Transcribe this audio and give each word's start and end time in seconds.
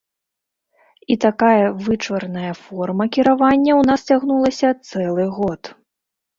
І 1.15 1.17
такая 1.25 1.65
вычварная 1.89 2.53
форма 2.63 3.05
кіравання 3.19 3.71
ў 3.79 3.91
нас 3.93 4.09
цягнулася 4.11 4.69
цэлы 4.89 5.31
год. 5.41 5.75